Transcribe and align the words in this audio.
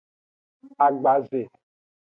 Agbaze. 0.85 1.41